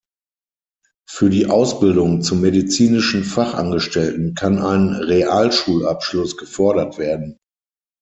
[1.07, 7.37] Für die Ausbildung zum Medizinischen Fachangestellten kann ein Realschulabschluss gefordert werden.